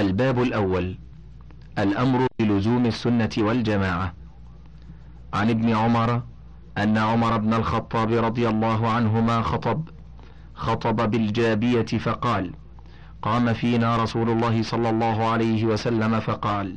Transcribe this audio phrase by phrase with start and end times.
[0.00, 0.98] الباب الأول.
[1.78, 4.14] الأمر بلزوم السنة والجماعة.
[5.34, 6.22] عن ابن عمر
[6.78, 9.88] أن عمر بن الخطاب رضي الله عنهما خطب
[10.54, 12.52] خطب بالجابية فقال
[13.22, 16.76] قام فينا رسول الله صلى الله عليه وسلم فقال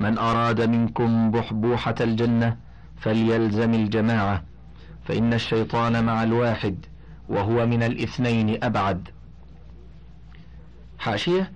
[0.00, 2.56] من أراد منكم بحبوحة الجنة
[2.96, 4.42] فليلزم الجماعة
[5.04, 6.86] فإن الشيطان مع الواحد
[7.28, 9.08] وهو من الاثنين أبعد.
[11.00, 11.52] حاشية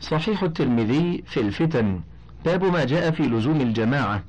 [0.00, 2.00] صحيح الترمذي في الفتن
[2.44, 4.22] باب ما جاء في لزوم الجماعة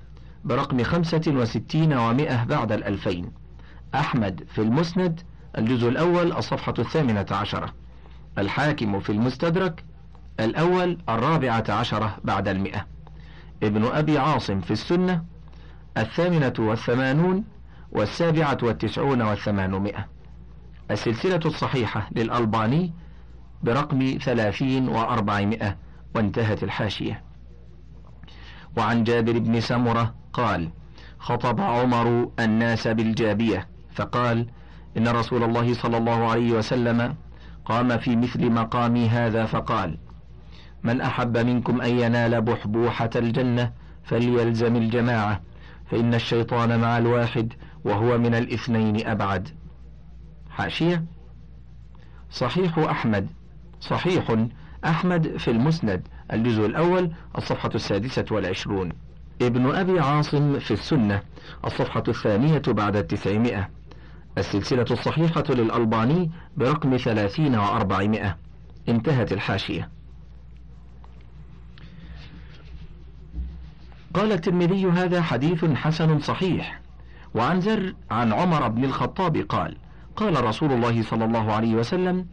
[0.44, 3.32] برقم خمسة وستين ومائة بعد الألفين.
[3.96, 5.22] أحمد في المسند
[5.58, 7.74] الجزء الأول الصفحة الثامنة عشرة.
[8.38, 9.84] الحاكم في المستدرك
[10.40, 12.88] الأول الرابعة عشرة بعد المئة
[13.64, 15.24] ابن أبي عاصم في السنة
[15.98, 17.44] الثامنة والثمانون
[17.92, 20.08] والسابعة والتسعون والثمانمائة.
[20.92, 22.94] السلسلة الصحيحة للألباني
[23.64, 25.78] برقم ثلاثين وأربعمائة
[26.16, 27.24] وانتهت الحاشية.
[28.78, 30.70] وعن جابر بن سمرة قال
[31.20, 34.48] خطب عمر الناس بالجابية فقال
[34.98, 37.16] إن رسول الله صلى الله عليه وسلم
[37.66, 39.98] قام في مثل مقامي هذا فقال
[40.84, 45.42] من أحب منكم أن ينال بحبوحة الجنة فليلزم الجماعة
[45.92, 49.50] فإن الشيطان مع الواحد وهو من الاثنين أبعد.
[50.50, 51.06] حاشية.
[52.32, 53.28] صحيح أحمد
[53.82, 54.36] صحيح.
[54.86, 58.92] أحمد في المسند الجزء الأول الصفحة السادسة والعشرون.
[59.42, 61.22] ابن أبي عاصم في السنة
[61.66, 63.70] الصفحة الثانية بعد التسعمائة.
[64.38, 68.38] السلسلة الصحيحة للألباني برقم ثلاثين وأربعمائة.
[68.90, 69.90] انتهت الحاشية.
[74.14, 76.82] قال الترمذي هذا حديث حسن صحيح.
[77.36, 79.78] وعن زر عن عمر بن الخطاب قال
[80.16, 82.26] قال رسول الله صلى الله عليه وسلم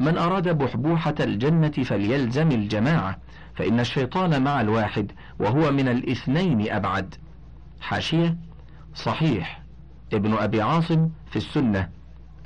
[0.00, 3.18] من أراد بحبوحة الجنة فليلزم الجماعة
[3.54, 7.14] فإن الشيطان مع الواحد وهو من الاثنين أبعد.
[7.80, 8.36] حاشية
[8.94, 9.62] صحيح.
[10.12, 11.88] ابن أبي عاصم في السنة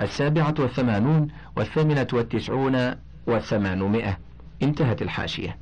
[0.01, 2.91] السابعة والثمانون والثامنة والتسعون
[3.27, 4.17] والثمانمائة.
[4.63, 5.57] انتهت الحاشية.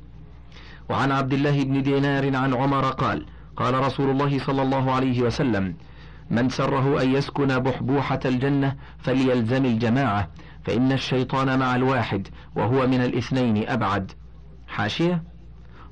[0.88, 3.26] وعن عبد الله بن دينار عن عمر قال
[3.56, 5.74] قال رسول الله صلى الله عليه وسلم
[6.30, 10.28] من سره أن يسكن بحبوحة الجنة فليلزم الجماعة.
[10.66, 14.12] فإن الشيطان مع الواحد وهو من الاثنين أبعد.
[14.68, 15.22] حاشية.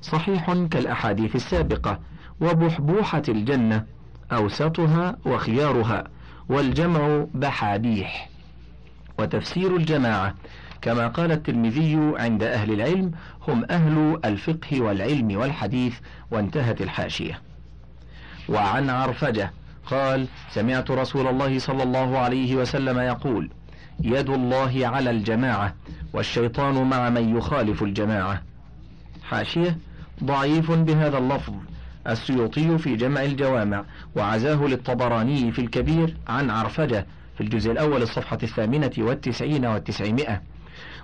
[0.01, 1.99] صحيح كالأحاديث السابقة
[2.41, 3.85] وبحبوحة الجنة
[4.31, 6.03] أوسطها وخيارها
[6.49, 8.29] والجمع بحابيح.
[9.19, 10.35] وتفسير الجماعة
[10.81, 13.11] كما قال الترمذي عند أهل العلم
[13.47, 15.99] هم أهل الفقه والعلم والحديث
[16.31, 17.41] وانتهت الحاشية.
[18.49, 19.51] وعن عرفجة
[19.85, 23.49] قال سمعت رسول الله صلى الله عليه وسلم يقول
[24.03, 25.75] يد الله على الجماعة
[26.13, 28.41] والشيطان مع من يخالف الجماعة.
[29.23, 29.77] حاشية
[30.23, 31.53] ضعيف بهذا اللفظ.
[32.07, 33.83] السيوطي في جمع الجوامع
[34.15, 40.41] وعزاه للطبراني في الكبير عن عرفجة في الجزء الأول الصفحة الثامنة والتسعين والتسعمائة.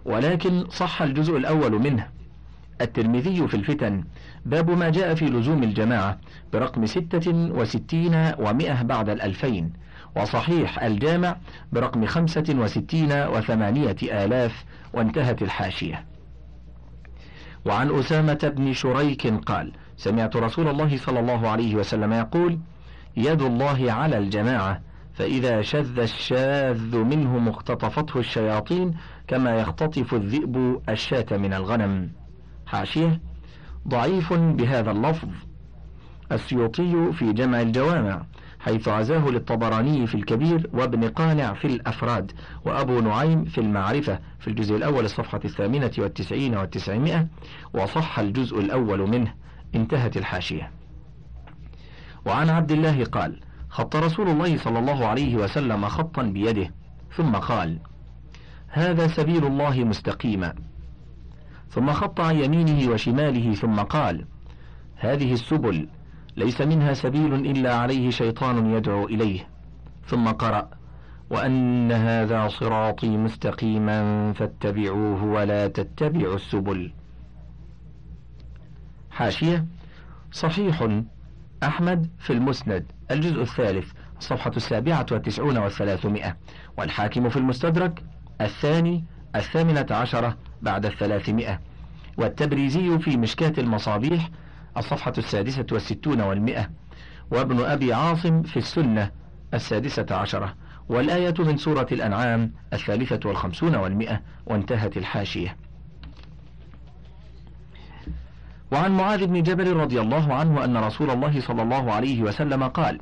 [0.06, 2.08] ولكن صح الجزء الأول منه.
[2.81, 4.03] الترمذي في الفتن
[4.46, 6.19] باب ما جاء في لزوم الجماعة
[6.53, 9.73] برقم ستة وستين ومائة بعد الألفين.
[10.16, 11.38] وصحيح الجامع
[11.72, 16.06] برقم خمسة وستين وثمانية آلاف وانتهت الحاشية.
[17.66, 22.60] وعن أسامة بن شريك قال سمعت رسول الله صلى الله عليه وسلم يقول
[23.18, 24.82] يد الله على الجماعة
[25.14, 28.94] فإذا شذ الشاذ منهم اختطفته الشياطين
[29.28, 32.12] كما يختطف الذئب الشاة من الغنم.
[32.66, 33.22] حاشية
[33.88, 35.30] ضعيف بهذا اللفظ.
[36.32, 38.26] السيوطي في جمع الجوامع
[38.61, 42.31] حيث عزاه للطبراني في الكبير وابن قانع في الأفراد
[42.66, 47.28] وأبو نعيم في المعرفة في الجزء الأول الصفحة الثامنة والتسعين والتسعمائة
[47.73, 49.34] وصح الجزء الأول منه.
[49.75, 50.72] انتهت الحاشية.
[52.25, 56.72] وعن عبد الله قال خط رسول الله صلى الله عليه وسلم خطا بيده
[57.16, 57.79] ثم قال
[58.67, 60.53] هذا سبيل الله مستقيما.
[61.69, 64.25] ثم خط عن يمينه وشماله ثم قال
[64.96, 65.87] هذه السبل
[66.38, 69.48] ليس منها سبيل إلا عليه شيطان يدعو إليه.
[70.08, 70.70] ثم قرأ
[71.30, 76.92] وأن هذا صراطي مستقيما فاتبعوه ولا تتبعوا السبل.
[79.12, 79.66] حاشية
[80.32, 80.88] صحيح
[81.64, 86.38] أحمد في المسند الجزء الثالث الصفحة السابعة والتسعون والثلاثمائة.
[86.78, 88.04] والحاكم في المستدرك
[88.42, 89.04] الثاني
[89.36, 91.60] الثامنة عشرة بعد الثلاثمائة.
[92.18, 94.30] والتبريزي في مشكاة المصابيح
[94.78, 96.70] الصفحة السادسة والستون والمئة
[97.32, 99.12] وابن أبي عاصم في السنة
[99.53, 100.56] السادسة عشرة
[100.90, 105.58] والآية من سورة الأنعام الثالثة والخمسون والمئة وانتهت الحاشية.
[108.72, 113.00] وعن معاذ بن جبل رضي الله عنه أن رسول الله صلى الله عليه وسلم قال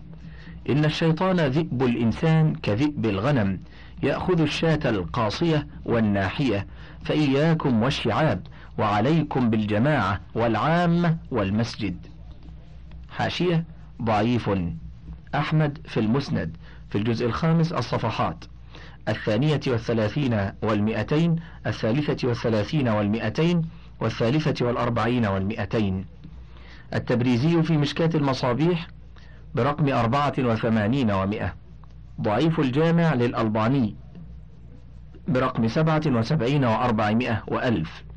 [0.70, 3.60] إن الشيطان ذئب الإنسان كذئب الغنم
[4.04, 6.68] يأخذ الشاة القاصية والناحية
[7.06, 8.48] فإياكم والشعاب
[8.80, 11.98] وعليكم بالجماعة والعامة والمسجد.
[13.10, 13.66] حاشية
[14.02, 14.50] ضعيف.
[15.36, 16.58] أحمد في المسند
[16.90, 18.46] في الجزء الخامس الصفحات.
[19.08, 21.36] الثانية والثلاثين والمئتين
[21.68, 23.62] الثالثة والثلاثين والمئتين
[24.00, 26.06] والثالثة والأربعين والمئتين.
[26.94, 28.88] التبريزي في مشكاة المصابيح
[29.56, 31.54] برقم أربعة وثمانين ومئة.
[32.22, 33.96] ضعيف الجامع للألباني
[35.28, 38.09] برقم سبعة وسبعين وأربعمائة وألف.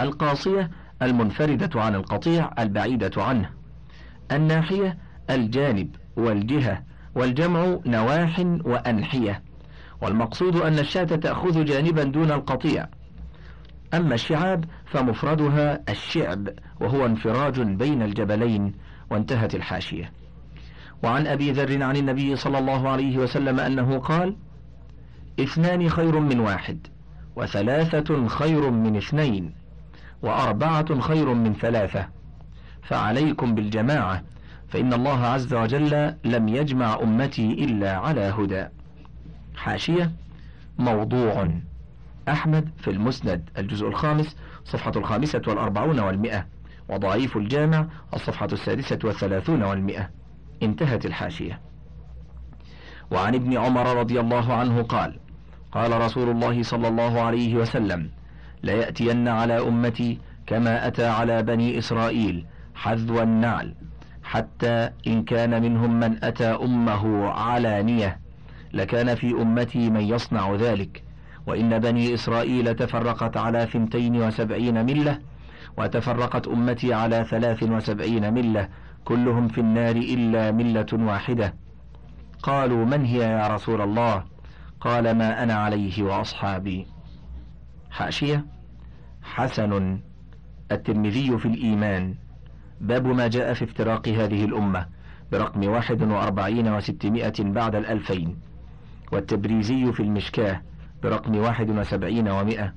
[0.00, 0.70] القاصية
[1.02, 3.50] المنفردة عن القطيع البعيدة عنه.
[4.32, 4.98] الناحية
[5.30, 6.82] الجانب والجهة.
[7.14, 9.42] والجمع نواح وأنحية.
[10.02, 12.86] والمقصود أن الشاة تأخذ جانبا دون القطيع.
[13.94, 16.48] أما الشعاب فمفردها الشعب
[16.80, 18.72] وهو انفراج بين الجبلين
[19.10, 20.12] وانتهت الحاشية.
[21.02, 24.36] وعن أبي ذر عن النبي صلى الله عليه وسلم أنه قال
[25.40, 26.86] اثنان خير من واحد
[27.36, 29.63] وثلاثة خير من اثنين.
[30.24, 32.08] وأربعة خير من ثلاثة.
[32.82, 34.22] فعليكم بالجماعة
[34.68, 38.66] فإن الله عز وجل لم يجمع أمتي إلا على هدى.
[39.56, 40.12] حاشية
[40.78, 41.48] موضوع.
[42.28, 46.46] أحمد في المسند الجزء الخامس صفحة الخامسة والأربعون والمئة.
[46.88, 50.10] وضعيف الجامع الصفحة السادسة والثلاثون والمئة.
[50.62, 51.60] انتهت الحاشية.
[53.10, 55.18] وعن ابن عمر رضي الله عنه قال
[55.72, 58.10] قال رسول الله صلى الله عليه وسلم
[58.64, 63.74] ليأتين على أمتي كما أتى على بني إسرائيل حذو النعل
[64.22, 68.20] حتى إن كان منهم من أتى أمه علانية.
[68.72, 71.02] لكان في أمتي من يصنع ذلك.
[71.46, 75.18] وإن بني إسرائيل تفرقت على ثنتين وسبعين ملة
[75.78, 78.68] وتفرقت أمتي على ثلاث وسبعين ملة
[79.04, 81.54] كلهم في النار إلا ملة واحدة.
[82.42, 84.24] قالوا من هي يا رسول الله؟
[84.80, 86.86] قال ما أنا عليه وأصحابي.
[87.90, 88.53] حاشية.
[89.24, 89.98] حسن.
[90.72, 92.14] الترمذي في الإيمان.
[92.80, 94.86] باب ما جاء في افتراق هذه الأمة
[95.32, 98.36] برقم واحد وأربعين وستمائة بعد الألفين.
[99.12, 100.62] والتبريزي في المشكاة
[101.02, 102.74] برقم واحد وسبعين ومائة.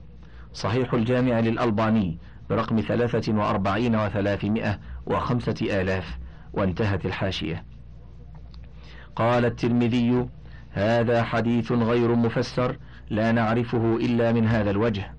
[0.53, 2.17] صحيح الجامع للألباني
[2.49, 6.17] برقم ثلاثة وأربعين وثلاثمائة وخمسة آلاف.
[6.53, 7.63] وانتهت الحاشية.
[9.15, 10.27] قال الترمذي
[10.71, 12.77] هذا حديث غير مفسر
[13.09, 15.16] لا نعرفه إلا من هذا الوجه.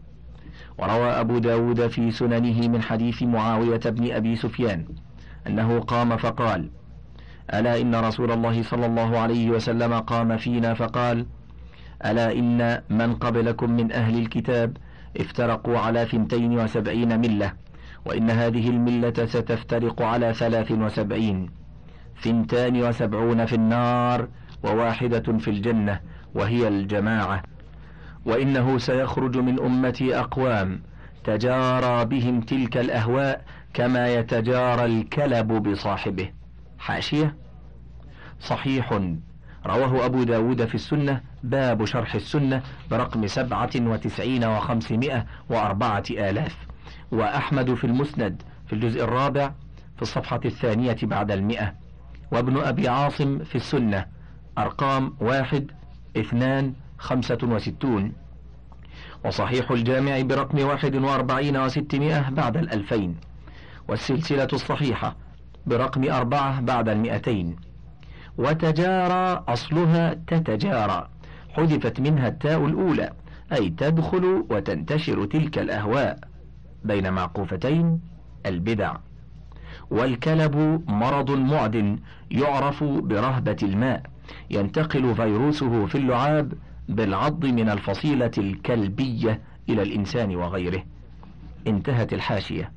[0.78, 4.84] وروى أبو داود في سننه من حديث معاوية بن أبي سفيان
[5.46, 6.70] أنه قام فقال
[7.54, 11.26] ألا إن رسول الله صلى الله عليه وسلم قام فينا؟ فقال
[12.04, 14.76] ألا إن من قبلكم من أهل الكتاب
[15.20, 17.52] افترقوا على ثنتين وسبعين ملة
[18.06, 21.50] وإن هذه الملة ستفترق على ثلاث وسبعين.
[22.23, 24.28] ثنتان وسبعون في النار
[24.62, 26.00] وواحدة في الجنة
[26.35, 27.42] وهي الجماعة.
[28.25, 30.82] وإنه سيخرج من أمتي أقوام.
[31.25, 33.44] تجارى بهم تلك الأهواء
[33.75, 36.30] كما يتجارى الكلب بصاحبه.
[36.78, 37.37] حاشية؟
[38.40, 38.92] صحيح.
[39.66, 46.56] رواه أبو داود في السنة باب شرح السنة برقم سبعة وتسعين وخمسمائة وأربعة آلاف.
[47.12, 49.52] وأحمد في المسند في الجزء الرابع
[49.96, 51.75] في الصفحة الثانية بعد المئة.
[52.32, 54.06] وابن أبي عاصم في السنة
[54.58, 55.70] أرقام واحد
[56.16, 58.12] اثنان خمسة وستون.
[59.25, 63.17] وصحيح الجامع برقم واحد وأربعين وستمائة بعد الألفين.
[63.88, 65.17] والسلسلة الصحيحة
[65.67, 67.57] برقم أربعة بعد المئتين.
[68.38, 71.09] وتجارى أصلها تتجارى.
[71.52, 73.12] حذفت منها التاء الأولى.
[73.52, 76.19] أي تدخل وتنتشر تلك الأهواء.
[76.85, 78.00] بين معقوفتين
[78.47, 78.97] البدع.
[79.90, 81.99] والكلب مرض معد
[82.31, 84.02] يعرف برهبة الماء.
[84.50, 86.52] ينتقل فيروسه في اللعاب
[86.88, 90.85] بالعض من الفصيلة الكلبية إلى الإنسان وغيره.
[91.66, 92.73] انتهت الحاشية.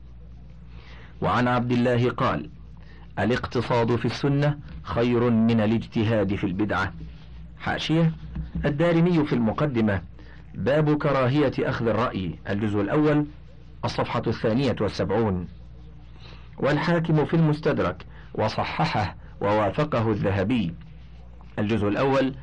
[1.22, 2.50] وعن عبد الله قال
[3.20, 6.94] الاقتصاد في السنة خير من الاجتهاد في البدعة.
[7.60, 8.12] حاشية.
[8.65, 10.01] الدارمي في المقدمة
[10.56, 12.39] باب كراهية أخذ الرأي.
[12.50, 13.25] الجزء الأول
[13.86, 15.48] الصفحة الثانية والسبعون.
[16.58, 20.74] والحاكم في المستدرك وصححه ووافقه الذهبي.
[21.60, 22.36] الجزء الأول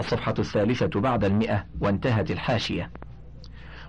[0.00, 2.90] الصفحة الثالثة بعد المئة وانتهت الحاشية.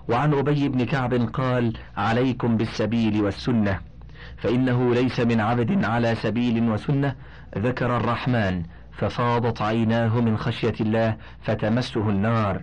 [0.08, 3.80] وعن أبي بن كعب قال عليكم بالسبيل والسنة
[4.36, 7.14] فإنه ليس من عبد على سبيل وسنة
[7.58, 12.62] ذكر الرحمن ففاضت عيناه من خشية الله فتمسه النار.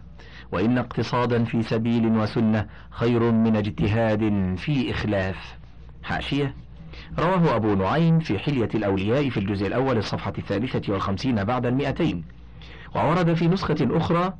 [0.52, 4.20] وإن اقتصادا في سبيل وسنة خير من اجتهاد
[4.58, 5.56] في إخلاف.
[6.04, 6.56] حاشية.
[7.20, 12.39] رواه أبو نعيم في حلية الأولياء في الجزء الأول الصفحة الثالثة والخمسين بعد المئتين.
[12.96, 14.34] وورد في نسخة أخرى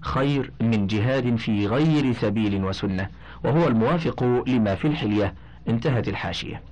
[0.00, 3.08] خير من جهاد في غير سبيل وسنة
[3.44, 5.34] وهو الموافق لما في الحلية
[5.68, 6.62] انتهت الحاشية.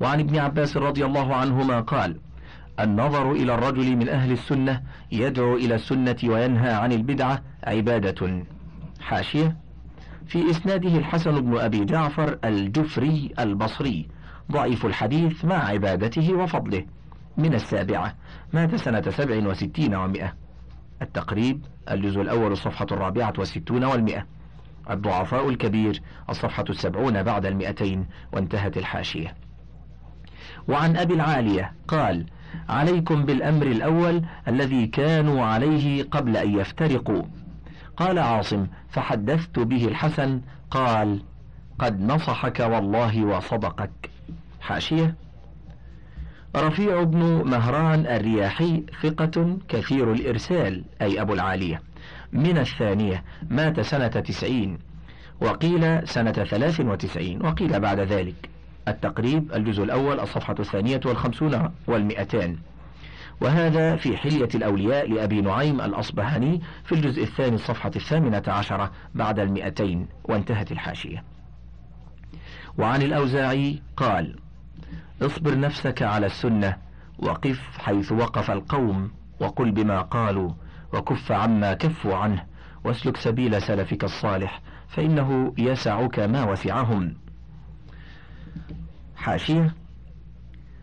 [0.00, 2.16] وعن ابن عباس رضي الله عنهما قال
[2.80, 8.44] النظر إلى الرجل من أهل السنة يدعو إلى السنة وينهى عن البدعة عبادة.
[9.00, 9.56] حاشية
[10.26, 14.08] في إسناده الحسن بن أبي جعفر الجفري البصري
[14.52, 16.84] ضعيف الحديث مع عبادته وفضله.
[17.38, 18.14] من السابعة
[18.52, 20.32] مات سنة سبع وستين ومائة
[21.02, 24.26] التقريب الجزء الأول الصفحة الرابعة والستون والمئة.
[24.90, 29.34] الضعفاء الكبير الصفحة السبعون بعد المئتين وانتهت الحاشية.
[30.68, 32.26] وعن أبي العالية قال
[32.68, 37.22] عليكم بالأمر الأول الذي كانوا عليه قبل أن يفترقوا
[37.96, 40.40] قال عاصم فحدثت به الحسن
[40.70, 41.22] قال
[41.78, 44.10] قد نصحك والله وصدقك
[44.60, 45.14] حاشية
[46.60, 51.82] رفيع بن مهران الرياحي ثقة كثير الإرسال أي أبو العالية.
[52.32, 54.78] من الثانية مات سنة تسعين
[55.40, 58.50] وقيل سنة ثلاث وتسعين وقيل بعد ذلك.
[58.88, 62.56] التقريب الجزء الأول الصفحة الثانية والخمسون والمئتان.
[63.40, 70.06] وهذا في حلية الأولياء لأبي نعيم الأصبهاني في الجزء الثاني الصفحة الثامنة عشرة بعد المئتين
[70.24, 71.24] وانتهت الحاشية.
[72.78, 74.36] وعن الأوزاعي قال
[75.22, 76.76] اصبر نفسك على السنة
[77.18, 79.10] وقف حيث وقف القوم
[79.40, 80.50] وقل بما قالوا
[80.92, 82.44] وكف عما كفوا عنه
[82.84, 87.14] واسلك سبيل سلفك الصالح فإنه يسعك ما وسعهم.
[89.16, 89.74] حاشية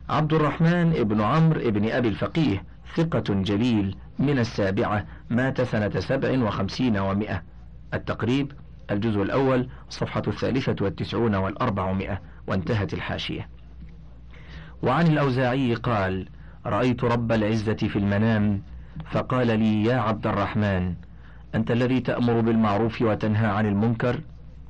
[0.09, 2.63] عبد الرحمن ابن عمرو ابن أبي الفقيه
[2.95, 7.43] ثقة جليل من السابعة مات سنة سبع وخمسين ومائة
[7.93, 8.51] التقريب
[8.91, 13.54] الجزء الأول الصفحة الثالثة والتسعون والأربعمائة وانتهت الحاشية.
[14.85, 16.27] وعن الأوزاعي قال
[16.65, 18.61] رأيت رب العزة في المنام
[19.11, 20.93] فقال لي يا عبد الرحمن
[21.55, 24.21] أنت الذي تأمر بالمعروف وتنهى عن المنكر؟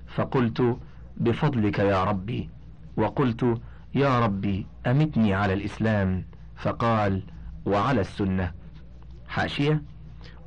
[0.08, 0.78] فقلت
[1.18, 2.50] بفضلك يا ربي.
[2.98, 3.62] وقلت
[3.96, 6.26] يا ربي أمتني على الإسلام.
[6.56, 7.24] فقال
[7.66, 8.52] وعلى السنة.
[9.28, 9.82] حاشية.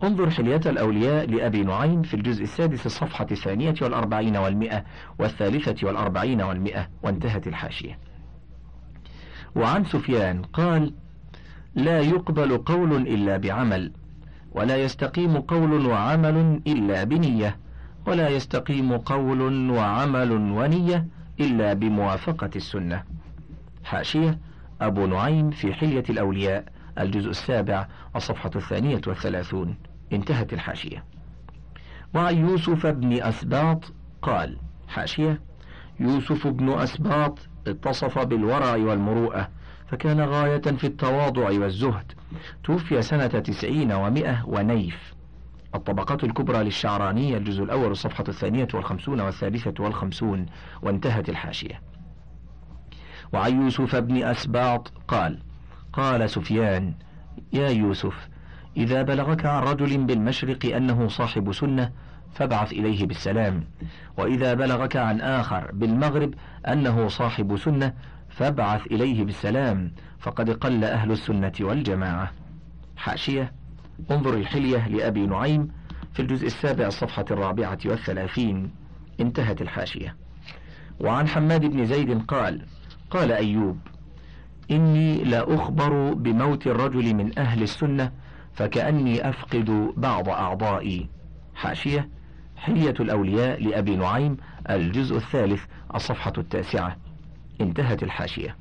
[0.02, 4.84] انظر حلية الأولياء لأبي نعيم في الجزء السادس الصفحة الثانية والأربعين والمئة
[5.18, 7.98] والثالثة والأربعين والمئة وانتهت الحاشية.
[9.56, 10.92] وعن سفيان قال
[11.74, 13.92] لا يقبل قول إلا بعمل
[14.52, 17.56] ولا يستقيم قول وعمل إلا بنية
[18.06, 21.06] ولا يستقيم قول وعمل ونية
[21.40, 23.02] إلا بموافقة السنة.
[23.84, 24.38] حاشية
[24.80, 26.64] أبو نعيم في حلية الأولياء
[26.98, 27.86] الجزء السابع
[28.16, 29.76] الصفحة الثانية والثلاثون.
[30.12, 31.04] انتهت الحاشية.
[32.14, 34.56] وعن يوسف بن أسباط قال
[34.88, 35.40] حاشية
[36.00, 39.48] يوسف بن أسباط اتصف بالورع والمروءة
[39.88, 42.12] فكان غاية في التواضع والزهد.
[42.64, 45.14] توفي سنة تسعين ومائة ونيف.
[45.74, 50.46] الطبقات الكبرى للشعرانية الجزء الأول الصفحة الثانية والخمسون والثالثة والخمسون
[50.82, 51.80] وانتهت الحاشية.
[53.32, 55.38] وعن يوسف بن أسباط قال
[55.92, 56.94] قال سفيان
[57.52, 58.28] يا يوسف
[58.76, 61.92] إذا بلغك عن رجل بالمشرق أنه صاحب سنة
[62.34, 63.64] فابعث إليه بالسلام.
[64.16, 66.34] وإذا بلغك عن آخر بالمغرب
[66.68, 67.92] أنه صاحب سنة
[68.28, 69.92] فابعث إليه بالسلام.
[70.18, 72.32] فقد قل أهل السنة والجماعة.
[72.96, 73.52] حاشية.
[74.10, 75.68] انظر الحلية لأبي نعيم
[76.12, 78.70] في الجزء السابع الصفحة الرابعة والثلاثين.
[79.20, 80.16] انتهت الحاشية.
[81.00, 82.66] وعن حماد بن زيد قال
[83.10, 83.78] قال أيوب
[84.70, 88.12] إني لا أخبر بموت الرجل من أهل السنة
[88.52, 91.08] فكأني أفقد بعض أعضائي.
[91.54, 92.08] حاشية.
[92.58, 94.36] حلية الأولياء لأبي نعيم
[94.70, 96.96] الجزء الثالث الصفحة التاسعة.
[97.60, 98.56] انتهت الحاشية.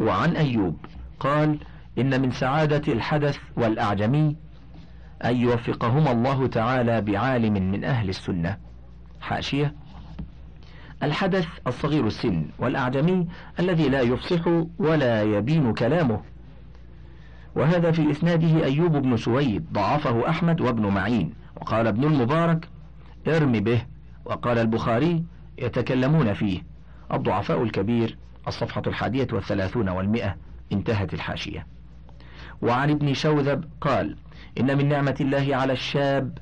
[0.00, 0.76] وعن أيوب
[1.20, 1.58] قال
[1.98, 4.36] إن من سعادة الحدث والأعجمي
[5.24, 8.56] أن يوفقهما الله تعالى بعالم من أهل السنة.
[9.20, 9.74] حاشية
[11.02, 13.28] الحدث الصغير السن والأعجمي
[13.60, 14.42] الذي لا يفصح
[14.78, 16.20] ولا يبين كلامه.
[17.56, 21.34] وهذا في إسناده أيوب بن سويد ضعفه أحمد وابن معين.
[21.56, 22.68] وقال ابن المبارك
[23.28, 23.82] ارم به
[24.24, 25.24] وقال البخاري
[25.58, 26.62] يتكلمون فيه.
[27.12, 30.36] الضعفاء الكبير الصفحة الحادية والثلاثون والمئة
[30.72, 31.66] انتهت الحاشية.
[32.62, 34.16] وعن ابن شوذب قال
[34.60, 36.38] إن من نعمة الله على الشاب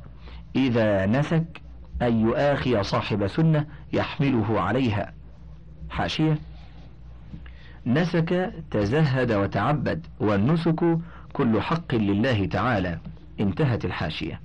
[0.57, 1.63] إذا نسك
[2.03, 5.13] أن يؤاخي صاحب سنة يحمله عليها.
[5.91, 6.39] حاشية
[7.87, 10.99] نسك تزهد وتعبد والنسك
[11.33, 12.99] كل حق لله تعالى.
[13.41, 14.41] انتهت الحاشية.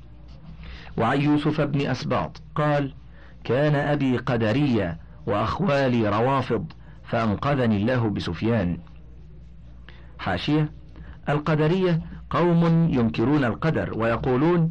[0.97, 2.93] وعن يوسف بن أسباط قال
[3.43, 4.97] كان أبي قدريا
[5.27, 6.65] وأخوالي روافض
[7.03, 8.77] فأنقذني الله بسفيان.
[10.19, 10.71] حاشية
[11.29, 14.69] القدرية قوم ينكرون القدر ويقولون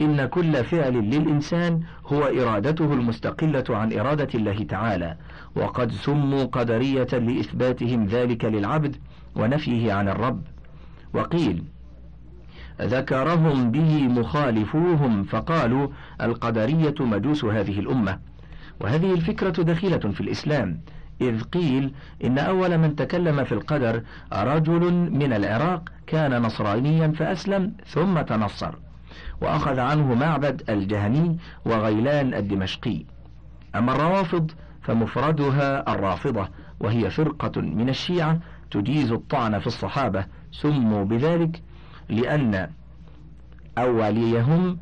[0.00, 5.16] إن كل فعل للإنسان هو إرادته المستقلة عن إرادة الله تعالى
[5.56, 8.96] وقد سموا قدرية لإثباتهم ذلك للعبد
[9.36, 10.42] ونفيه عن الرب.
[11.14, 11.64] وقيل
[12.80, 15.88] ذكرهم به مخالفوهم فقالوا
[16.20, 18.18] القدرية مجوس هذه الأمة.
[18.80, 20.80] وهذه الفكرة دخيلة في الإسلام
[21.20, 21.94] إذ قيل
[22.24, 28.74] إن أول من تكلم في القدر رجل من العراق كان نصرانيا فأسلم ثم تنصر
[29.42, 33.04] وأخذ عنه معبد الجهني وغيلان الدمشقي.
[33.74, 34.50] أما الروافض
[34.82, 36.48] فمفردها الرافضة
[36.80, 38.38] وهي فرقة من الشيعة
[38.70, 41.62] تجيز الطعن في الصحابة سموا بذلك
[42.10, 42.70] لأن
[43.78, 44.78] أوليهم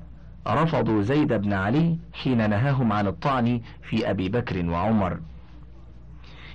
[0.47, 5.19] رفضوا زيد بن علي حين نهاهم عن الطعن في أبي بكر وعمر.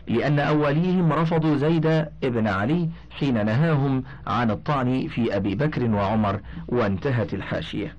[0.07, 7.33] لأن أوليهم رفضوا زيد بن علي حين نهاهم عن الطعن في أبي بكر وعمر وانتهت
[7.33, 7.95] الحاشية.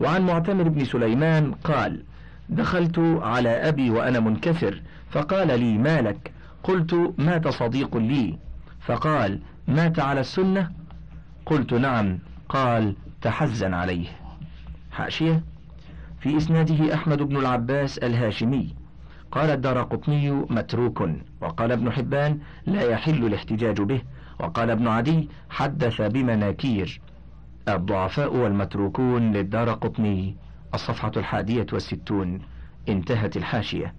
[0.00, 2.02] وعن معتمر بن سليمان قال
[2.48, 8.38] دخلت على أبي وأنا منكسر فقال لي ما لك؟ قلت مات صديق لي.
[8.80, 10.85] فقال مات على السنة؟
[11.46, 12.18] قلت نعم.
[12.48, 14.08] قال تحزن عليه.
[14.92, 15.42] حاشية.
[16.20, 18.74] في إسناده أحمد بن العباس الهاشمي.
[19.32, 21.08] قال الدار قطني متروك.
[21.40, 24.02] وقال ابن حبان لا يحل الاحتجاج به.
[24.40, 27.00] وقال ابن عدي حدث بمناكير.
[27.68, 30.36] الضعفاء والمتروكون للدار قطني.
[30.74, 32.38] الصفحة الحادية والستون.
[32.88, 33.94] انتهت الحاشية.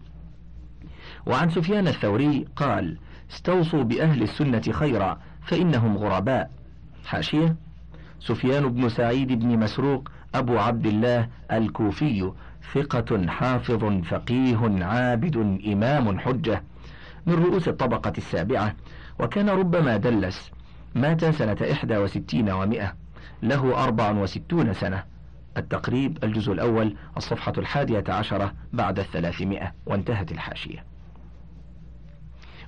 [1.26, 2.98] وعن سفيان الثوري قال
[3.32, 6.52] استوصوا بأهل السنة خيرا فإنهم غرباء.
[7.06, 7.56] حاشية
[8.20, 12.32] سفيان بن سعيد بن مسروق أبو عبد الله الكوفي
[12.74, 16.64] ثقة حافظ فقيه عابد إمام حجة
[17.26, 18.76] من رؤوس الطبقة السابعة
[19.20, 20.52] وكان ربما دلس
[20.96, 22.94] مات سنة إحدى وستين ومائة
[23.44, 25.04] له أربع وستون سنة.
[25.58, 30.84] التقريب الجزء الأول الصفحة الحادية عشرة بعد الثلاثمائة وانتهت الحاشية.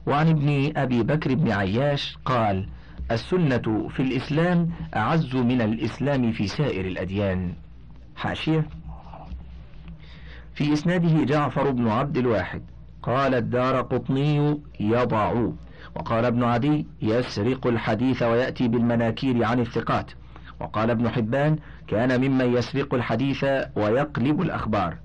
[0.07, 2.69] وعن ابن أبي بكر بن عياش قال
[3.11, 7.53] السنة في الإسلام أعز من الإسلام في سائر الأديان.
[8.15, 8.65] حاشية.
[10.53, 12.61] في إسناده جعفر بن عبد الواحد
[13.03, 15.49] قال الدار قطني يضع
[15.95, 20.11] وقال ابن عدي يسرق الحديث ويأتي بالمناكير عن الثقات
[20.59, 21.55] وقال ابن حبان
[21.87, 23.43] كان ممن يسرق الحديث
[23.75, 24.97] ويقلب الأخبار.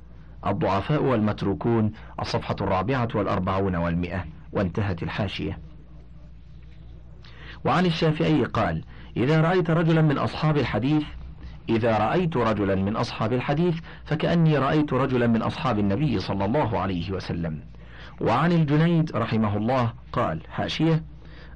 [0.47, 5.59] الضعفاء والمتروكون الصفحة الرابعة والأربعون والمئة وانتهت الحاشية.
[7.64, 8.85] وعن الشافعي قال
[9.16, 11.03] إذا رأيت رجلا من أصحاب الحديث
[11.68, 13.74] إذا رأيت رجلا من أصحاب الحديث
[14.05, 17.61] فكأني رأيت رجلا من أصحاب النبي صلى الله عليه وسلم.
[18.20, 21.03] وعن الجنيد رحمه الله قال حاشية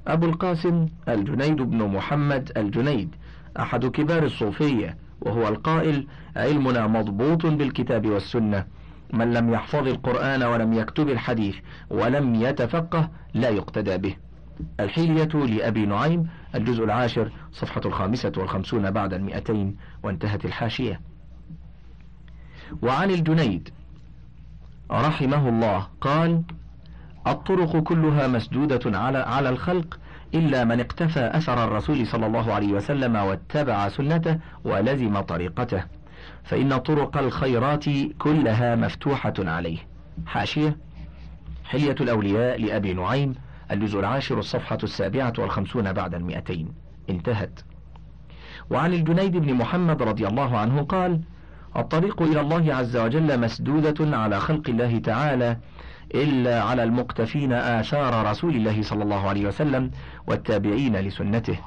[0.07, 3.15] أبو القاسم الجنيد بن محمد الجنيد
[3.59, 8.65] أحد كبار الصوفية وهو القائل علمنا مضبوط بالكتاب والسنة
[9.13, 11.55] من لم يحفظ القرآن ولم يكتب الحديث
[11.89, 14.15] ولم يتفقه لا يقتدى به.
[14.79, 21.01] الحلية لأبي نعيم الجزء العاشر صفحة الخامسة والخمسون بعد المئتين وانتهت الحاشية.
[22.81, 23.69] وعن الجنيد
[24.91, 26.41] رحمه الله قال
[27.27, 29.99] الطرق كلها مسدودة على على الخلق
[30.33, 35.83] إلا من اقتفى أثر الرسول صلى الله عليه وسلم واتبع سنته ولزم طريقته.
[36.43, 37.85] فإن طرق الخيرات
[38.19, 39.77] كلها مفتوحة عليه.
[40.25, 40.77] حاشية
[41.65, 43.35] حلية الأولياء لأبي نعيم
[43.71, 46.73] الجزء العاشر الصفحة السابعة والخمسون بعد المئتين.
[47.09, 47.59] انتهت.
[48.69, 51.21] وعن الجنيد بن محمد رضي الله عنه قال
[51.77, 55.57] الطريق إلى الله عز وجل مسدودة على خلق الله تعالى
[56.15, 59.91] إلا على المقتفين آثار رسول الله صلى الله عليه وسلم
[60.27, 61.59] والتابعين لسنته.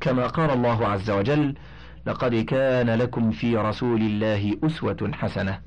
[0.00, 1.54] كما قال الله عز وجل
[2.06, 5.60] لقد كان لكم في رسول الله أسوة حسنة.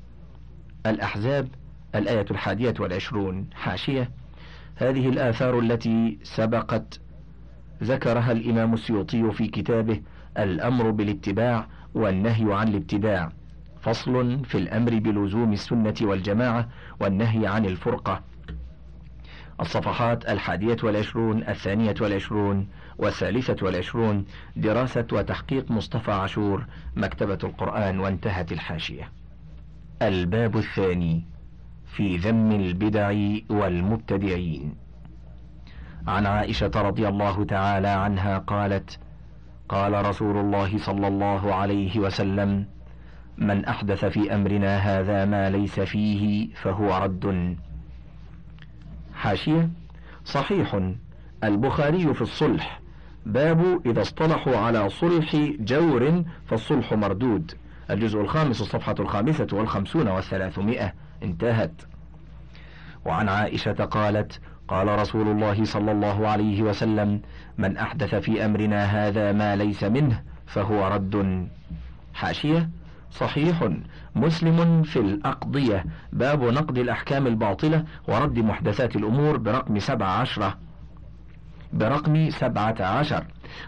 [0.86, 1.48] الأحزاب
[1.94, 4.10] الآية الحادية والعشرون حاشية.
[4.78, 7.00] هذه الآثار التي سبقت
[7.82, 10.00] ذكرها الإمام السيوطي في كتابه
[10.38, 13.32] الأمر بالاتباع والنهي عن الابتداع.
[13.80, 16.68] فصل في الأمر بلزوم السنة والجماعة
[17.00, 18.22] والنهي عن الفرقة.
[19.60, 24.24] الصفحات الحادية والعشرون الثانية والعشرون والثالثة والعشرون
[24.56, 29.12] دراسة وتحقيق مصطفى عاشور مكتبة القرآن وانتهت الحاشية.
[30.02, 31.37] الباب الثاني.
[31.92, 33.12] في ذم البدع
[33.50, 34.74] والمبتدعين.
[36.06, 38.98] عن عائشة رضي الله تعالى عنها قالت
[39.68, 42.66] قال رسول الله صلى الله عليه وسلم
[43.38, 47.56] من أحدث في أمرنا هذا ما ليس فيه فهو رد.
[49.14, 49.70] حاشية
[50.24, 50.80] صحيح
[51.44, 52.80] البخاري في الصلح.
[53.26, 57.52] باب إذا اصطلحوا على صلح جور فالصلح مردود.
[57.90, 60.92] الجزء الخامس الصفحة الخامسة والخمسون والثلاثمائة.
[61.22, 61.82] انتهت.
[63.04, 67.20] وعن عائشة قالت قال رسول الله صلى الله عليه وسلم
[67.58, 71.48] من أحدث في أمرنا هذا ما ليس منه فهو رد.
[72.14, 72.70] حاشية
[73.10, 73.68] صحيح
[74.16, 75.84] مسلم في الأقضية.
[76.12, 80.58] باب نقد الأحكام الباطلة ورد محدثات الأمور برقم سبع عشرة
[81.72, 83.24] برقم سبعة عشر.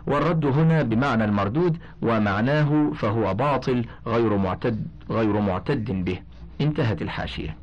[0.06, 6.18] والرد هنا بمعنى المردود ومعناه فهو باطل غير معتد غير معتد به.
[6.60, 7.56] انتهت الحاشية.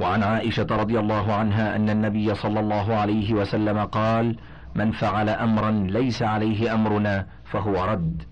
[0.00, 4.36] وعن عائشة رضي الله عنها أن النبي صلى الله عليه وسلم قال
[4.74, 8.22] من فعل أمرا ليس عليه أمرنا فهو رد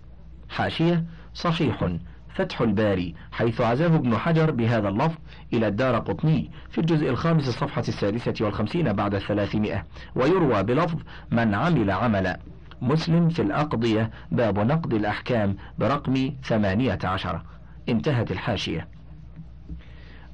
[0.48, 1.88] حاشية صحيح
[2.34, 5.16] فتح الباري حيث عزاه ابن حجر بهذا اللفظ
[5.52, 10.98] إلى الدار قطني في الجزء الخامس الصفحة السادسة والخمسين بعد الثلاثمائة ويروى بلفظ
[11.30, 12.38] من عمل عملا
[12.82, 17.42] مسلم في الأقضية باب نقد الأحكام برقم ثمانية عشر.
[17.88, 18.88] انتهت الحاشية.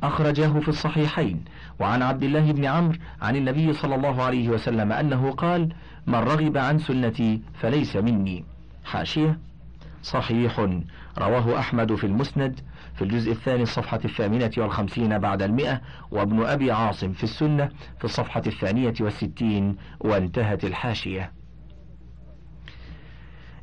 [0.02, 1.44] أخرجاه في الصحيحين
[1.80, 5.74] وعن عبد الله بن عمرو عن النبي صلى الله عليه وسلم أنه قال
[6.06, 8.44] من رغب عن سنتي فليس مني.
[8.84, 9.38] حاشية.
[10.02, 10.68] صحيح.
[11.18, 12.60] رواه أحمد في المسند
[12.94, 18.42] في الجزء الثاني الصفحة الثامنة والخمسين بعد المئة وابن أبي عاصم في السنة في الصفحة
[18.46, 21.32] الثانية والستين وانتهت الحاشية.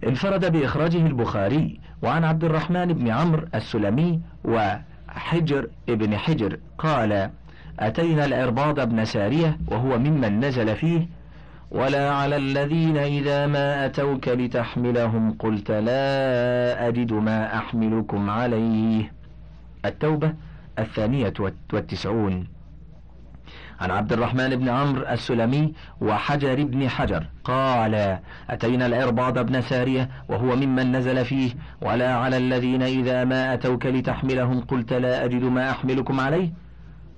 [0.08, 7.30] انفرد بإخراجه البخاري وعن عبد الرحمن بن عمرو السلمي وحجر ابن حجر قال
[7.80, 11.08] أتينا العرباض بن سارية وهو ممن نزل فيه
[11.72, 19.12] ولا على الذين إذا ما أتوك لتحملهم قلت لا أجد ما أحملكم عليه.
[19.86, 20.34] التوبة
[20.80, 21.34] الثانية
[21.74, 22.48] والتسعون.
[23.82, 27.28] عن عبد الرحمن بن عمرو السلمي وحجر بن حجر.
[27.44, 33.86] قال أتينا العرباض بن سارية وهو ممن نزل فيه ولا على الذين إذا ما أتوك
[33.86, 36.54] لتحملهم قلت لا أجد ما أحملكم عليه.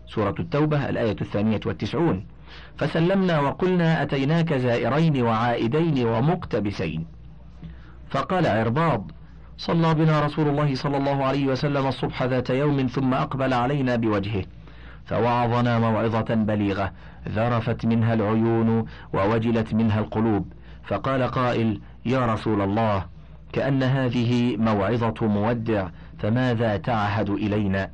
[0.08, 2.26] سورة التوبة الآية الثانية والتسعون.
[2.78, 7.06] فسلمنا وقلنا أتيناك زائرين وعائدين ومقتبسين.
[8.10, 9.12] فقال عرباض
[9.58, 14.43] صلى بنا رسول الله صلى الله عليه وسلم الصبح ذات يوم ثم أقبل علينا بوجهه.
[15.06, 16.92] فوعظنا موعظة بليغة
[17.30, 20.54] ذرفت منها العيون ووجلت منها القلوب.
[20.84, 23.06] فقال قائل يا رسول الله
[23.54, 25.88] كأن هذه موعظة مودع
[26.20, 27.89] فماذا تعهد إلينا؟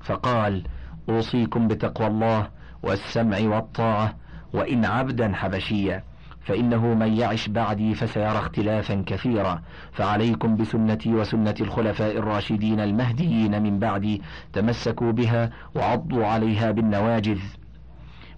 [0.00, 0.62] فقال
[1.08, 2.48] أوصيكم بتقوى الله
[2.82, 4.14] والسمع والطاعة
[4.52, 6.02] وإن عبدا حبشيا.
[6.44, 9.62] فإنه من يعش بعدي فسيرى اختلافا كثيرا.
[9.92, 17.40] فعليكم بسنتي وسنة الخلفاء الراشدين المهديين من بعدي تمسكوا بها وعضوا عليها بالنواجذ.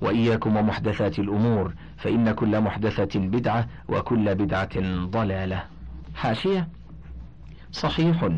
[0.00, 5.62] وإياكم ومحدثات الأمور فإن كل محدثة بدعة وكل بدعة ضلالة.
[6.14, 6.68] حاشية.
[7.72, 8.28] صحيح.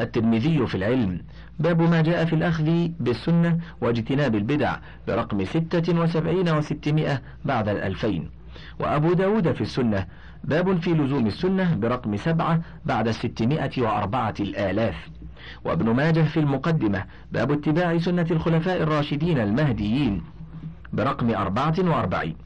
[0.00, 1.20] الترمذي في العلم
[1.58, 4.76] باب ما جاء في الأخذ بالسنة واجتناب البدع
[5.08, 8.30] برقم ستة وسبعين وستمائة بعد الألفين.
[8.78, 10.06] وأبو داود في السنة.
[10.44, 15.08] باب في لزوم السنة برقم سبعة بعد الستمائة وأربعة الآلاف.
[15.64, 17.04] وابن ماجه في المقدمة.
[17.32, 20.22] باب اتباع سنة الخلفاء الراشدين المهديين
[20.92, 22.36] برقم أربعة وأربعين.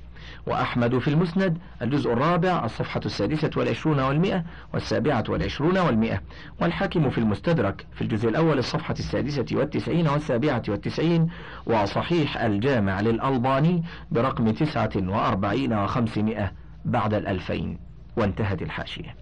[0.48, 6.20] وأحمد في المسند الجزء الرابع الصفحة السادسة والعشرون والمئة والسابعة والعشرون والمئة
[6.60, 11.28] والحاكم في المستدرك في الجزء الأول الصفحة السادسة والتسعين والسابعة والتسعين
[11.66, 16.52] وصحيح الجامع للألباني برقم تسعة وأربعين وخمسمائة
[16.84, 17.78] بعد الألفين
[18.16, 19.16] وانتهت الحاشية.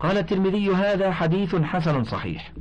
[0.00, 2.52] قال الترمذي هذا حديث حسن صحيح.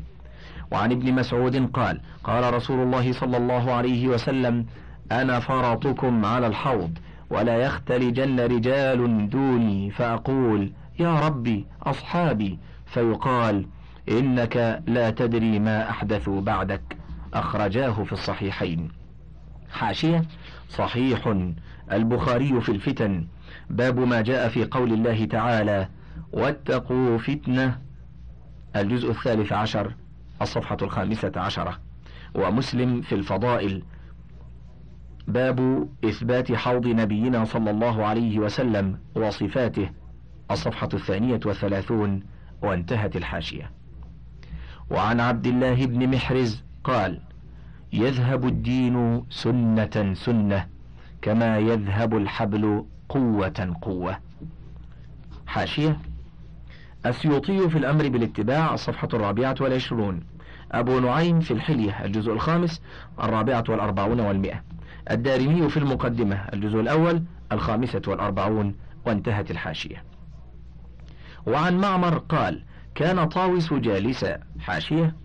[0.71, 4.65] وعن ابن مسعود قال قال رسول الله صلى الله عليه وسلم
[5.11, 6.97] أنا فرطكم على الحوض.
[7.29, 12.59] ولا يختلجن رجال دوني فأقول يا ربي أصحابي.
[12.85, 13.65] فيقال
[14.09, 16.97] إنك لا تدري ما أحدثوا بعدك.
[17.33, 18.89] أخرجاه في الصحيحين.
[19.71, 20.25] حاشية.
[20.69, 21.35] صحيح.
[21.91, 23.27] البخاري في الفتن.
[23.69, 25.89] باب ما جاء في قول الله تعالى
[26.31, 27.77] واتقوا فتنة.
[28.75, 29.93] الجزء الثالث عشر
[30.41, 31.79] الصفحة الخامسة عشرة.
[32.35, 33.83] ومسلم في الفضائل.
[35.27, 39.89] باب إثبات حوض نبينا صلى الله عليه وسلم وصفاته
[40.51, 42.23] الصفحة الثانية والثلاثون
[42.61, 43.71] وانتهت الحاشية.
[44.89, 47.19] وعن عبد الله بن محرز قال
[47.93, 50.67] يذهب الدين سنة سنة
[51.21, 54.17] كما يذهب الحبل قوة قوة.
[55.47, 55.97] حاشية.
[57.05, 60.23] السيوطي في الأمر بالاتباع الصفحة الرابعة والعشرون.
[60.71, 62.81] أبو نعيم في الحلية الجزء الخامس
[63.23, 64.76] الرابعة والأربعون والمئة.
[65.11, 70.03] الدارمي في المقدمة الجزء الأول الخامسة والأربعون وانتهت الحاشية.
[71.45, 72.63] وعن معمر قال
[72.95, 74.39] كان طاوس جالسا.
[74.59, 75.15] حاشية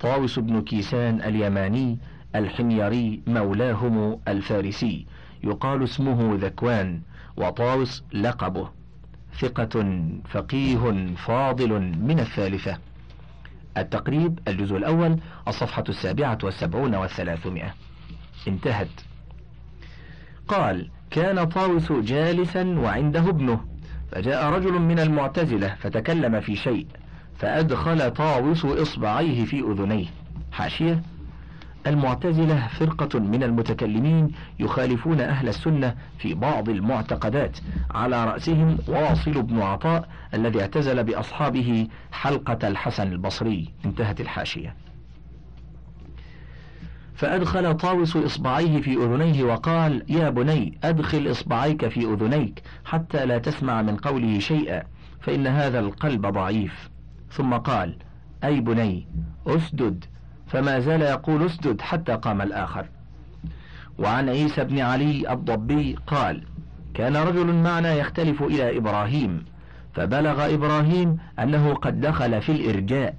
[0.00, 1.98] طاوس بن كيسان اليماني
[2.34, 5.06] الحميري مولاهم الفارسي
[5.44, 7.00] يقال اسمه ذكوان
[7.36, 8.68] وطاوس لقبه.
[9.40, 12.78] ثقة فقيه فاضل من الثالثة.
[13.76, 17.74] التقريب الجزء الأول الصفحة السابعة والسبعون والثلاثمائة.
[18.48, 18.88] انتهت
[20.50, 23.60] قال كان طاوس جالسا وعنده ابنه.
[24.12, 26.86] فجاء رجل من المعتزلة فتكلم في شيء
[27.38, 30.06] فأدخل طاوس إصبعيه في أذنيه.
[30.52, 31.02] حاشية.
[31.86, 37.58] المعتزلة فرقة من المتكلمين يخالفون أهل السنة في بعض المعتقدات
[37.90, 43.68] على رأسهم واصل بن عطاء الذي اعتزل بأصحابه حلقة الحسن البصري.
[43.84, 44.74] انتهت الحاشية.
[47.20, 53.82] فأدخل طاوس إصبعيه في أذنيه وقال يا بني أدخل إصبعيك في أذنيك حتى لا تسمع
[53.82, 54.82] من قوله شيئا
[55.20, 56.90] فإن هذا القلب ضعيف.
[57.30, 57.96] ثم قال
[58.44, 59.06] أي بني
[59.46, 60.04] أسدد.
[60.46, 62.86] فما زال يقول أسدد حتى قام الآخر.
[63.98, 66.44] وعن عيسى بن علي الضبي قال
[66.94, 69.44] كان رجل معنا يختلف إلى إبراهيم
[69.94, 73.14] فبلغ إبراهيم أنه قد دخل في الإرجاء.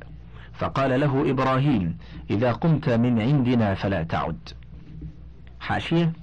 [0.62, 1.98] فقال له إبراهيم
[2.30, 4.50] إذا قمت من عندنا فلا تعد.
[5.60, 6.14] حاشية.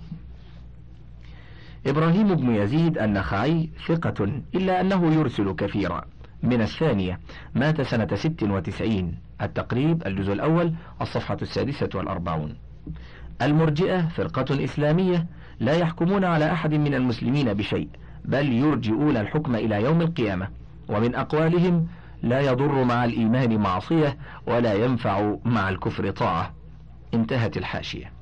[1.87, 4.25] إبراهيم بن يزيد النخعي ثقة
[4.55, 6.05] إلا أنه يرسل كثيرا.
[6.43, 7.21] من الثانية
[7.55, 9.19] مات سنة ست وتسعين.
[9.43, 12.57] التقريب الجزء الأول الصفحة السادسة والأربعون.
[13.43, 15.27] المرجئة فرقة إسلامية
[15.61, 17.89] لا يحكمون على أحد من المسلمين بشيء
[18.25, 20.49] بل يرجئون الحكم إلى يوم القيامة.
[20.89, 21.87] ومن أقوالهم
[22.23, 26.53] لا يضر مع الإيمان معصية ولا ينفع مع الكفر طاعة.
[27.15, 28.13] انتهت الحاشية.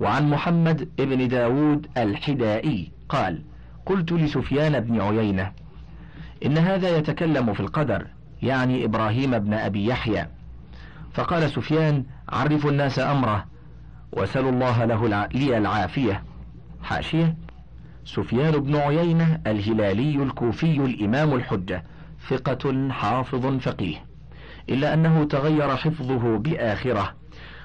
[0.00, 3.42] وعن محمد ابن داود الحدائي قال
[3.86, 5.52] قلت لسفيان بن عيينة
[6.46, 8.06] إن هذا يتكلم في القدر
[8.42, 10.26] يعني إبراهيم بن أبي يحيى.
[11.12, 13.46] فقال سفيان عرفوا الناس أمره
[14.12, 15.26] وسلوا الله له.
[15.26, 16.22] لي العافية.
[16.82, 17.36] حاشية.
[18.04, 21.84] سفيان بن عيينة الهلالي الكوفي الإمام الحجة.
[22.28, 24.04] ثقة حافظ فقيه
[24.68, 27.14] إلا أنه تغير حفظه بآخرة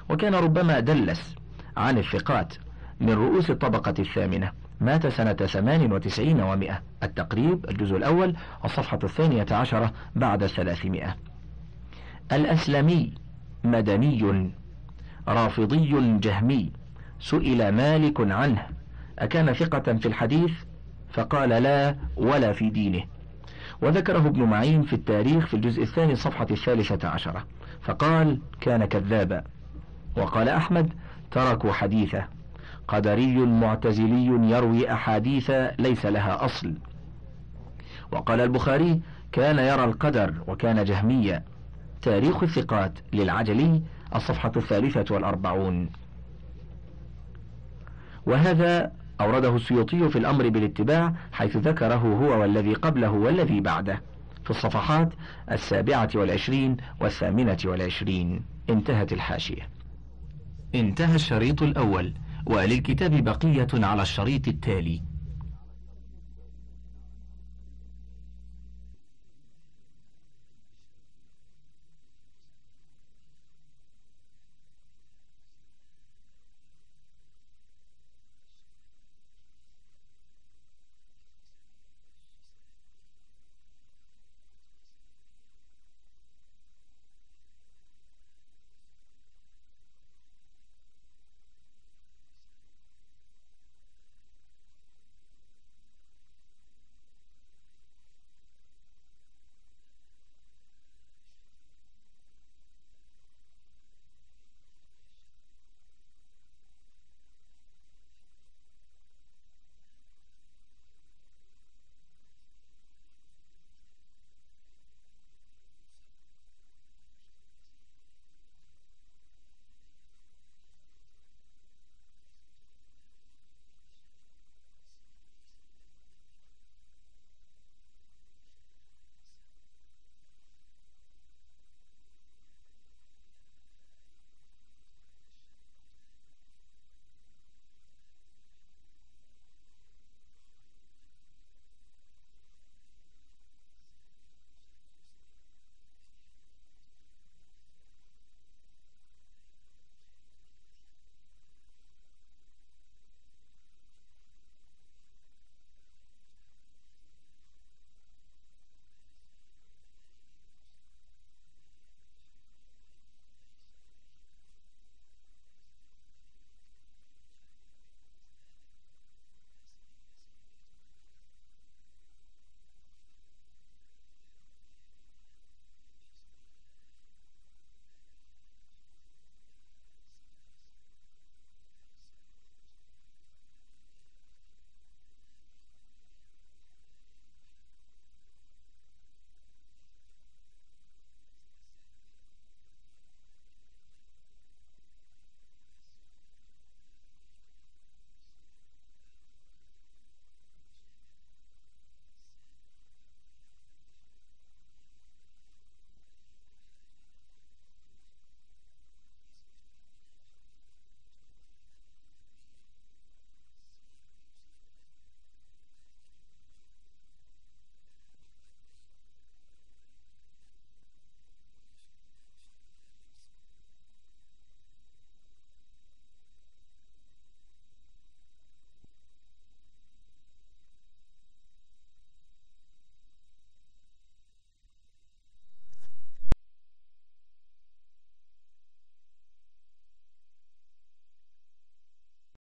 [0.08, 1.34] وكان ربما دلس
[1.76, 2.54] عن الثقات
[3.00, 4.52] من رؤوس الطبقة الثامنة.
[4.80, 6.82] مات سنة ثمان وتسعين ومائة.
[7.02, 11.16] التقريب الجزء الأول الصفحة الثانية عشرة بعد الثلاثمائة.
[12.32, 13.14] الأسلمي
[13.64, 14.50] مدني
[15.28, 16.72] رافضي جهمي.
[17.20, 18.66] سئل مالك عنه
[19.18, 20.52] أكان ثقة في الحديث؟
[21.10, 23.02] فقال لا ولا في دينه.
[23.82, 27.46] وذكره ابن معين في التاريخ في الجزء الثاني الصفحة الثالثة عشرة.
[27.82, 29.44] فقال كان كذابا.
[30.16, 30.92] وقال أحمد
[31.30, 32.24] تركوا حديثه.
[32.88, 36.74] قدري معتزلي يروي أحاديث ليس لها أصل.
[38.12, 39.00] وقال البخاري
[39.32, 41.44] كان يرى القدر وكان جهميا.
[42.02, 43.82] تاريخ الثقات للعجلي
[44.14, 45.90] الصفحة الثالثة والأربعون.
[48.26, 54.02] وهذا أورده السيوطي في الأمر بالاتباع حيث ذكره هو والذي قبله والذي بعده.
[54.44, 55.12] في الصفحات
[55.50, 58.42] السابعة والعشرين والثامنة والعشرين.
[58.70, 59.68] انتهت الحاشية.
[60.74, 62.12] انتهى الشريط الأول
[62.46, 65.09] وللكتاب بقية على الشريط التالي.